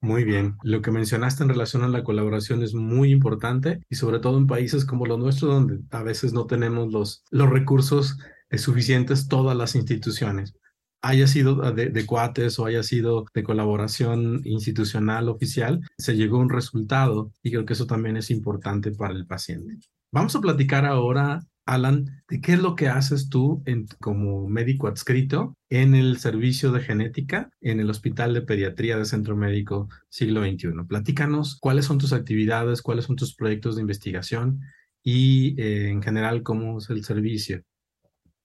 [0.00, 4.18] Muy bien, lo que mencionaste en relación a la colaboración es muy importante y sobre
[4.18, 8.18] todo en países como los nuestros donde a veces no tenemos los, los recursos
[8.50, 10.54] suficientes todas las instituciones
[11.02, 16.40] haya sido de, de, cuates o haya sido de colaboración institucional oficial, se llegó a
[16.40, 19.78] un resultado y creo que eso también es importante para el paciente.
[20.12, 23.62] Vamos a platicar ahora, Alan, de qué es lo que haces tú
[24.00, 29.36] como médico adscrito en el servicio de genética en el Hospital de Pediatría del Centro
[29.36, 30.86] Médico Siglo XXI.
[30.88, 34.60] Platícanos cuáles son tus actividades, cuáles son tus proyectos de investigación
[35.02, 37.62] y eh, en general cómo es el servicio.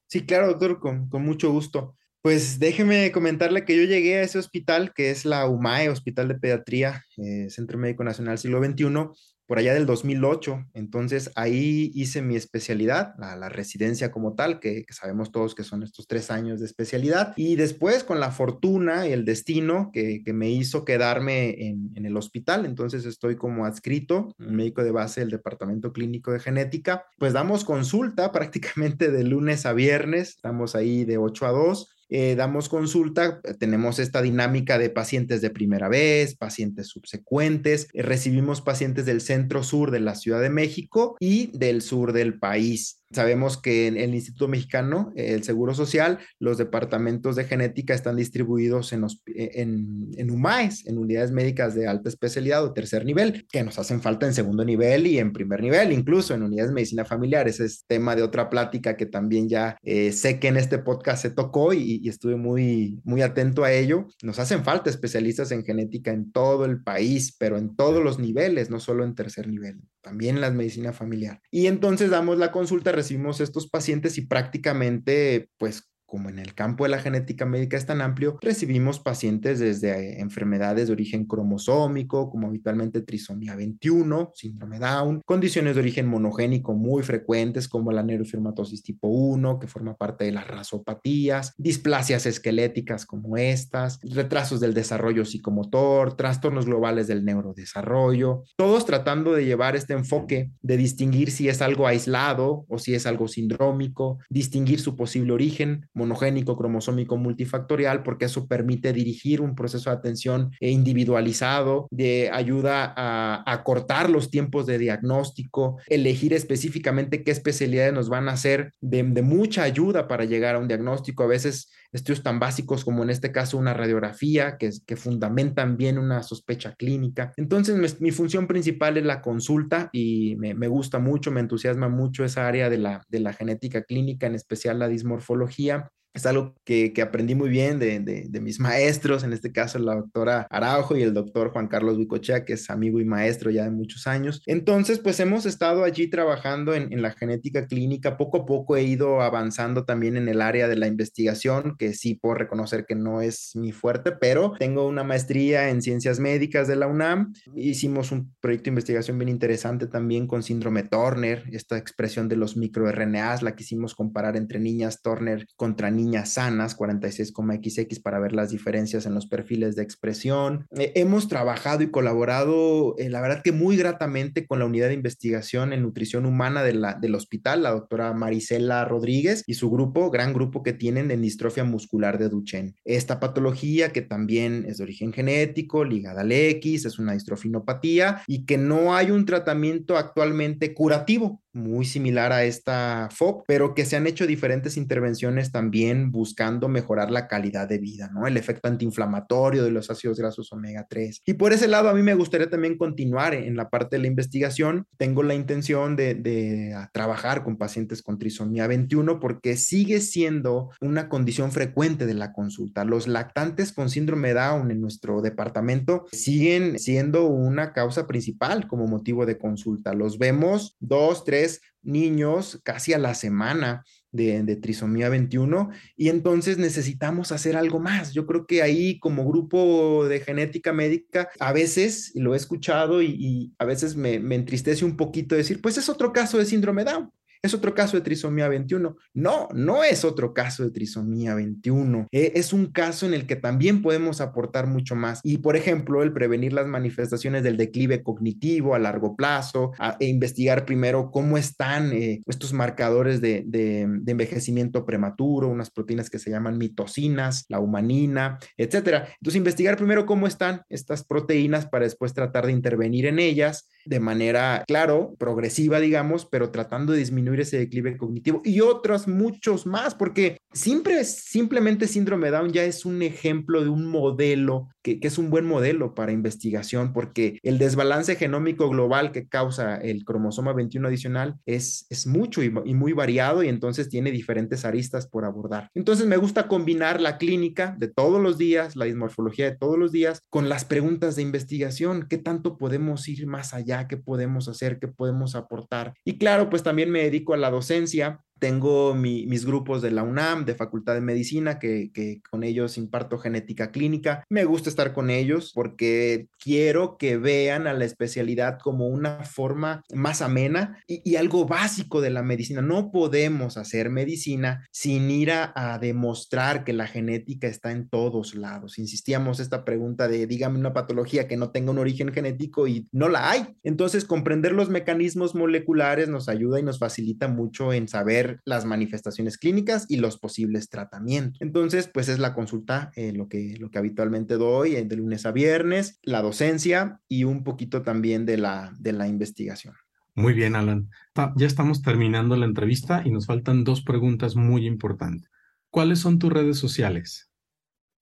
[0.08, 1.96] Sí, claro, doctor, con, con mucho gusto.
[2.22, 6.36] Pues déjeme comentarle que yo llegué a ese hospital, que es la UMAE, Hospital de
[6.36, 9.10] Pediatría, eh, Centro Médico Nacional Siglo XXI,
[9.48, 10.68] por allá del 2008.
[10.76, 16.06] Entonces ahí hice mi especialidad, la, residencia como tal, que, sabemos todos que son estos
[16.06, 17.34] tres años de especialidad.
[17.38, 22.16] Y después con la fortuna y el destino que, me hizo quedarme en, en, el
[22.18, 22.68] hospital.
[22.68, 27.04] Entonces estoy como adscrito, médico de base del Departamento Clínico de Genética.
[27.18, 32.36] Pues damos consulta prácticamente de lunes a viernes, estamos ahí de 8 a 2 eh,
[32.36, 39.06] damos consulta, tenemos esta dinámica de pacientes de primera vez, pacientes subsecuentes, eh, recibimos pacientes
[39.06, 43.01] del centro sur de la Ciudad de México y del sur del país.
[43.12, 48.94] Sabemos que en el Instituto Mexicano, el Seguro Social, los departamentos de genética están distribuidos
[48.94, 53.80] en, en, en UMAES, en unidades médicas de alta especialidad o tercer nivel, que nos
[53.80, 57.48] hacen falta en segundo nivel y en primer nivel, incluso en unidades de medicina familiar.
[57.48, 61.22] Ese es tema de otra plática que también ya eh, sé que en este podcast
[61.22, 64.08] se tocó y, y estuve muy, muy atento a ello.
[64.24, 68.70] Nos hacen falta especialistas en genética en todo el país, pero en todos los niveles,
[68.70, 71.42] no solo en tercer nivel, también en la medicina familiar.
[71.52, 76.84] Y entonces damos la consulta, recibimos estos pacientes y prácticamente, pues como en el campo
[76.84, 82.30] de la genética médica es tan amplio, recibimos pacientes desde eh, enfermedades de origen cromosómico,
[82.30, 88.84] como habitualmente trisomía 21, síndrome Down, condiciones de origen monogénico muy frecuentes como la neurofibromatosis
[88.84, 95.24] tipo 1, que forma parte de las rasopatías, displasias esqueléticas como estas, retrasos del desarrollo
[95.24, 101.62] psicomotor, trastornos globales del neurodesarrollo, todos tratando de llevar este enfoque de distinguir si es
[101.62, 108.26] algo aislado o si es algo sindrómico, distinguir su posible origen, monogénico, cromosómico, multifactorial, porque
[108.26, 114.66] eso permite dirigir un proceso de atención individualizado, de ayuda a, a cortar los tiempos
[114.66, 120.26] de diagnóstico, elegir específicamente qué especialidades nos van a ser de, de mucha ayuda para
[120.26, 121.24] llegar a un diagnóstico.
[121.24, 126.24] A veces estudios tan básicos como en este caso una radiografía, que, fundamentan bien una
[126.24, 127.34] sospecha clínica.
[127.38, 131.90] Entonces, mi, mi función principal es la consulta y me, me, gusta mucho, me entusiasma
[131.90, 136.56] mucho esa área de la, de la genética clínica, en especial la dismorfología es algo
[136.66, 140.48] que, que, aprendí muy bien de, de, de, mis maestros, en este caso la doctora
[140.50, 144.08] Araujo y el doctor Juan Carlos Bicochea, que es amigo y maestro ya de muchos
[144.08, 144.42] años.
[144.46, 148.18] Entonces, pues hemos estado allí trabajando en, en, la genética clínica.
[148.18, 152.16] Poco a poco he ido avanzando también en el área de la investigación, que sí
[152.16, 156.76] puedo reconocer que no es mi fuerte, pero tengo una maestría en ciencias médicas de
[156.76, 157.34] la UNAM.
[157.56, 162.58] Hicimos un proyecto de investigación bien interesante también con síndrome Turner, esta expresión de los
[162.58, 168.50] microRNAs, la quisimos comparar entre niñas Turner contra niñas niñas sanas, 46,xx, para ver las
[168.50, 170.68] diferencias en los perfiles de expresión.
[170.78, 174.96] Eh, hemos trabajado y colaborado, eh, la verdad que muy gratamente con la unidad de
[174.96, 180.64] investigación en nutrición humana del hospital, la doctora Marisela Rodríguez y su grupo, gran grupo
[180.64, 182.76] que tienen de distrofia muscular de Duchenne.
[182.84, 188.46] Esta patología que también es de origen genético, ligada al X, es una distrofinopatía y
[188.46, 193.96] que no hay un tratamiento actualmente curativo muy similar a esta FOP, pero que se
[193.96, 198.28] han hecho diferentes intervenciones también buscando mejorar la calidad de vida, ¿no?
[198.28, 201.22] El efecto antiinflamatorio de los ácidos grasos omega 3.
[201.26, 204.08] Y por ese lado, a mí me gustaría también continuar en la parte de la
[204.08, 204.86] investigación.
[204.98, 211.10] Tengo la intención de, de trabajar con pacientes con trisomía 21 porque sigue siendo una
[211.10, 212.86] condición frecuente de la consulta.
[212.86, 219.26] Los lactantes con síndrome Down en nuestro departamento siguen siendo una causa principal como motivo
[219.26, 219.94] de consulta.
[219.94, 221.41] Los vemos dos, tres
[221.82, 228.14] niños casi a la semana de, trisomía 21 y entonces necesitamos hacer algo más.
[228.14, 233.16] Yo creo que ahí como grupo de genética médica, a veces, lo he escuchado y,
[233.18, 236.84] y a veces me, me, entristece un poquito decir, pues es otro caso de síndrome
[236.84, 237.12] Down.
[237.44, 238.96] ¿Es otro caso de trisomía 21?
[239.16, 242.08] No, no es otro caso de trisomía 21.
[242.12, 245.22] Eh, es un caso en el que también podemos aportar mucho más.
[245.24, 250.66] Y, por ejemplo, el prevenir las manifestaciones del declive cognitivo a largo plazo, e investigar
[250.66, 256.30] primero cómo están eh, estos marcadores de, de, de, envejecimiento prematuro, unas proteínas que se
[256.30, 259.08] llaman mitocinas, la humanina, etcétera.
[259.16, 264.00] Entonces, investigar primero cómo están estas proteínas para después tratar de intervenir en ellas de
[264.00, 269.96] manera, claro, progresiva, digamos, pero tratando de disminuir ese declive cognitivo y otros muchos más,
[269.96, 275.18] porque siempre, simplemente síndrome Down ya es un ejemplo de un modelo que, que, es
[275.18, 280.88] un buen modelo para investigación, porque el desbalance genómico global que causa el cromosoma 21
[280.88, 285.70] adicional es, es mucho y, muy variado y entonces tiene diferentes aristas por abordar.
[285.76, 289.92] Entonces me gusta combinar la clínica de todos los días, la dismorfología de todos los
[289.92, 294.80] días, con las preguntas de investigación, qué tanto podemos ir más allá qué podemos hacer,
[294.80, 295.94] qué podemos aportar.
[296.06, 300.02] Y claro, pues también me dedico a la docencia tengo mi, mis grupos de la
[300.02, 304.26] UNAM, de Facultad de Medicina, que, que, con ellos imparto genética clínica.
[304.30, 309.84] Me gusta estar con ellos porque quiero que vean a la especialidad como una forma
[309.94, 312.64] más amena y, y algo básico de la medicina.
[312.64, 318.34] No podemos hacer medicina sin ir a, a, demostrar que la genética está en todos
[318.34, 318.80] lados.
[318.80, 323.08] Insistíamos esta pregunta de dígame una patología que no tenga un origen genético y no
[323.08, 323.56] la hay.
[323.62, 329.38] Entonces, comprender los mecanismos moleculares nos ayuda y nos facilita mucho en saber las manifestaciones
[329.38, 331.42] clínicas y los posibles tratamientos.
[331.42, 335.26] Entonces, pues es la consulta, eh, lo, que, lo que habitualmente doy eh, de lunes
[335.26, 339.76] a viernes, la docencia y un poquito también de la, de la investigación.
[340.16, 340.90] Muy bien, Alan.
[341.38, 345.30] Ya estamos terminando la entrevista y nos faltan dos preguntas muy importantes.
[345.70, 347.30] ¿Cuáles son tus redes sociales?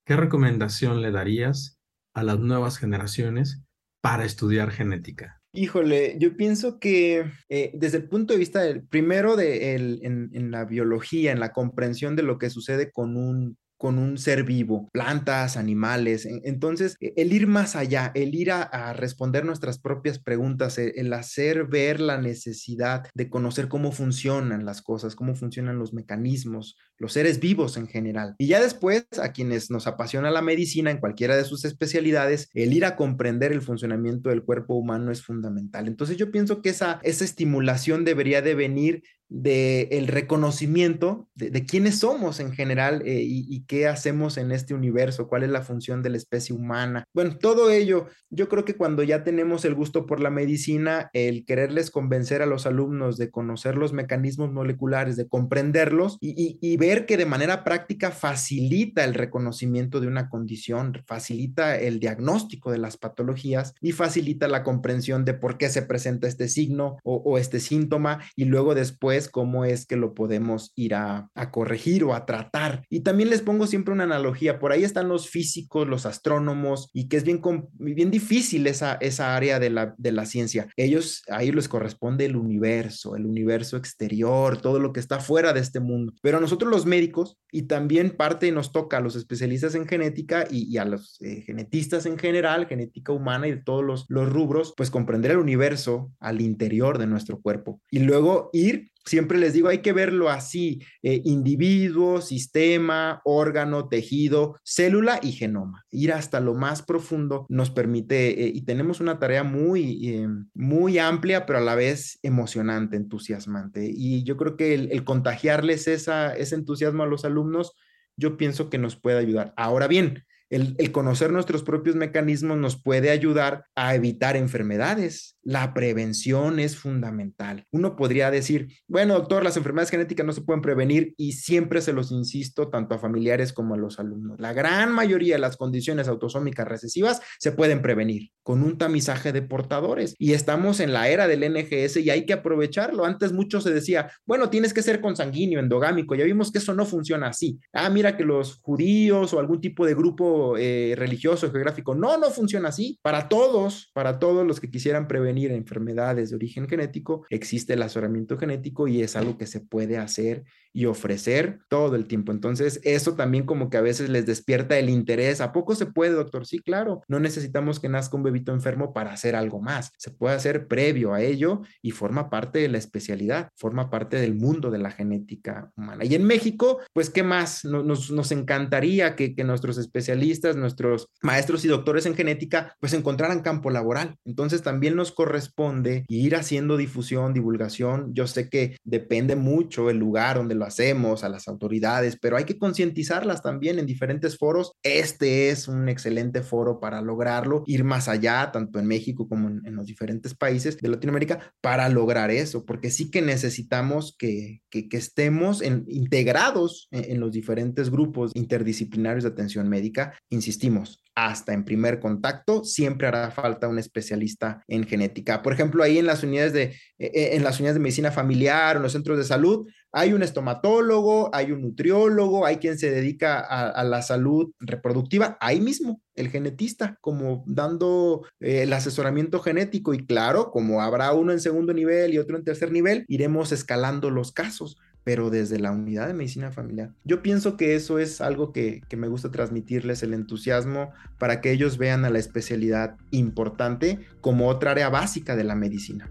[0.05, 1.79] ¿Qué recomendación le darías
[2.15, 3.63] a las nuevas generaciones
[4.01, 5.40] para estudiar genética?
[5.53, 10.51] Híjole, yo pienso que eh, desde el punto de vista del, primero de en, en,
[10.53, 14.91] la biología, en la comprensión de lo que sucede con un con un ser vivo,
[14.93, 16.27] plantas, animales.
[16.27, 21.11] Entonces, e, el ir más allá, el ir a, responder nuestras propias preguntas, e, el,
[21.15, 27.15] hacer ver la necesidad de conocer cómo funcionan las cosas, cómo funcionan los mecanismos, los
[27.15, 28.35] seres vivos en general.
[28.37, 32.75] Y ya después, a quienes nos apasiona la medicina en cualquiera de sus especialidades, el
[32.75, 35.89] ir a comprender el funcionamiento del cuerpo humano es fundamental.
[35.89, 42.41] Entonces, yo pienso que esa, esa estimulación debería de venir del reconocimiento de, quiénes somos
[42.41, 46.17] en general eh, y, qué hacemos en este universo, cuál es la función de la
[46.17, 47.05] especie humana.
[47.15, 51.45] Bueno, todo ello, yo creo que cuando ya tenemos el gusto por la medicina, el
[51.45, 57.17] quererles convencer a los alumnos de conocer los mecanismos moleculares, de comprenderlos y, ver que
[57.17, 63.75] de manera práctica facilita el reconocimiento de una condición, facilita el diagnóstico de las patologías
[63.81, 68.47] y facilita la comprensión de por qué se presenta este signo o este síntoma y
[68.47, 72.85] luego después cómo es que lo podemos ir a, corregir o a tratar.
[72.89, 77.09] Y también les pongo siempre una analogía, por ahí están los físicos, los astrónomos, y
[77.09, 77.41] que es bien,
[77.73, 80.69] bien difícil esa, esa área de la, de la ciencia.
[80.77, 85.61] Ellos, ahí les corresponde el universo, el universo exterior, todo lo que está fuera de
[85.61, 86.13] este mundo.
[86.23, 90.47] Pero a nosotros los médicos, y también parte nos toca a los especialistas en genética
[90.49, 94.73] y, a los eh, genetistas en general, genética humana y de todos los, los rubros,
[94.77, 99.69] pues comprender el universo al interior de nuestro cuerpo y luego ir Siempre les digo,
[99.69, 105.85] hay que verlo así, eh, individuo, sistema, órgano, tejido, célula y genoma.
[105.91, 110.99] Ir hasta lo más profundo nos permite, eh, y tenemos una tarea muy, eh, muy
[110.99, 113.91] amplia, pero a la vez emocionante, entusiasmante.
[113.93, 117.75] Y yo creo que el, contagiarles ese entusiasmo a los alumnos,
[118.17, 119.55] yo pienso que nos puede ayudar.
[119.57, 125.37] Ahora bien, el, conocer nuestros propios mecanismos nos puede ayudar a evitar enfermedades.
[125.43, 127.65] La prevención es fundamental.
[127.71, 131.95] Uno podría decir, bueno, doctor, las enfermedades genéticas no se pueden prevenir y siempre se
[131.95, 134.39] los insisto tanto a familiares como a los alumnos.
[134.39, 139.41] La gran mayoría de las condiciones autosómicas recesivas se pueden prevenir con un tamizaje de
[139.41, 143.07] portadores y estamos en la era del NGS y hay que aprovecharlo.
[143.07, 146.15] Antes mucho se decía, bueno, tienes que ser consanguíneo, endogámico.
[146.15, 147.59] Ya vimos que eso no funciona así.
[147.73, 151.95] Ah, mira que los judíos o algún tipo de grupo eh, religioso, geográfico.
[151.95, 152.99] No, no funciona así.
[153.01, 158.39] Para todos, para todos los que quisieran prevenir enfermedades de origen genético, existe el asesoramiento
[158.39, 162.33] genético y es algo que se puede hacer y ofrecer todo el tiempo.
[162.33, 165.41] Entonces, eso también como que a veces les despierta el interés.
[165.41, 166.47] ¿A poco se puede, doctor?
[166.47, 167.03] Sí, claro.
[167.09, 169.93] No necesitamos que nazca un bebito enfermo para hacer algo más.
[169.99, 174.35] Se puede hacer previo a ello y forma parte de la especialidad, forma parte del
[174.35, 176.05] mundo de la genética humana.
[176.05, 177.65] Y en México, pues, ¿qué más?
[177.65, 183.41] Nos, nos encantaría que, que nuestros especialistas, nuestros maestros y doctores en genética, pues encontraran
[183.41, 184.17] campo laboral.
[184.25, 188.15] Entonces, también nos corresponde ir haciendo difusión, divulgación.
[188.15, 192.45] Yo sé que depende mucho el lugar donde lo hacemos, a las autoridades, pero hay
[192.45, 194.73] que concientizarlas también en diferentes foros.
[194.85, 199.75] Este es un excelente foro para lograrlo, ir más allá, tanto en México como en,
[199.75, 205.63] los diferentes países de Latinoamérica, para lograr eso, porque sí que necesitamos que, que, estemos
[205.63, 210.15] integrados en los diferentes grupos interdisciplinarios de atención médica.
[210.29, 215.43] Insistimos, hasta en primer contacto, siempre hará falta un especialista en genética.
[215.43, 218.77] Por ejemplo, ahí en las unidades de, eh, eh, en las unidades de medicina familiar
[218.77, 223.41] en los centros de salud, hay un estomatólogo, hay un nutriólogo, hay quien se dedica
[223.41, 229.95] a, la salud reproductiva, ahí mismo, el genetista, como dando eh, el asesoramiento genético.
[229.95, 234.11] Y claro, como habrá uno en segundo nivel y otro en tercer nivel, iremos escalando
[234.11, 236.93] los casos pero desde la unidad de medicina familiar.
[237.05, 241.53] Yo pienso que eso es algo que, que, me gusta transmitirles, el entusiasmo para que
[241.53, 246.11] ellos vean a la especialidad importante como otra área básica de la medicina.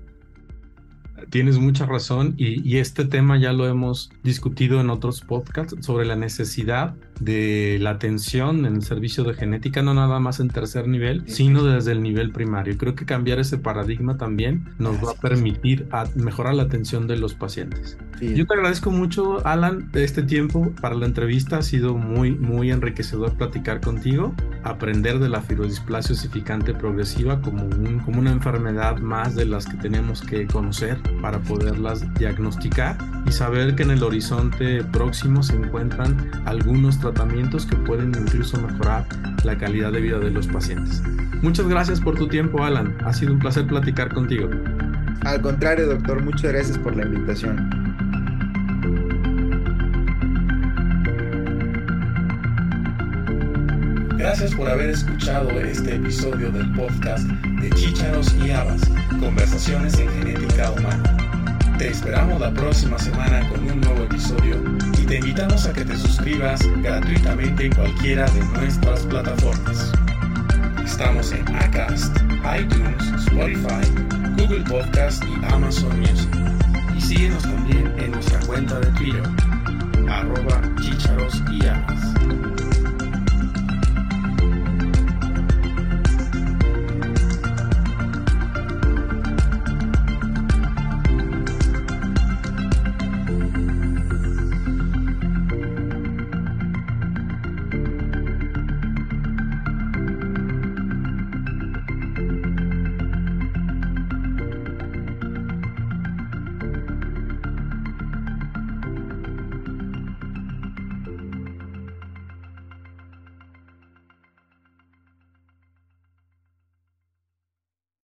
[1.30, 6.06] Tienes mucha razón y, y este tema ya lo hemos discutido en otros podcasts sobre
[6.06, 10.88] la necesidad de la atención en el servicio de genética, no nada más en tercer
[10.88, 12.78] nivel, sino desde el nivel primario.
[12.78, 17.34] Creo que cambiar ese paradigma también nos va a permitir mejorar la atención de los
[17.34, 17.98] pacientes.
[18.22, 21.60] Yo te agradezco mucho, Alan, este tiempo para la entrevista.
[21.60, 28.00] Ha sido muy, muy enriquecedor platicar contigo, aprender de la fibrodisplasia osificante progresiva como, un,
[28.00, 33.76] como una enfermedad más de las que tenemos que conocer para poderlas diagnosticar y saber
[33.76, 37.09] que en el horizonte próximo se encuentran algunos tratamientos
[37.66, 39.06] que pueden incluso mejorar
[39.44, 41.02] la calidad de vida de los pacientes.
[41.42, 42.96] Muchas gracias por tu tiempo, Alan.
[43.06, 44.50] Ha sido un placer platicar contigo.
[45.26, 47.70] Al contrario, doctor, muchas gracias por la invitación.
[54.18, 58.82] Gracias por haber escuchado este episodio del podcast de Chícharos y Habas,
[59.20, 61.29] Conversaciones en Genética Humana.
[61.80, 64.62] Te esperamos la próxima semana con un nuevo episodio
[65.02, 69.94] y te invitamos a que te suscribas gratuitamente en cualquiera de nuestras plataformas.
[70.84, 72.18] Estamos en Acast,
[72.60, 73.90] iTunes, Spotify,
[74.36, 76.30] Google Podcast y Amazon Music.
[76.98, 79.24] Y síguenos también en nuestra cuenta de Twitter,
[80.10, 81.66] arroba chicharos y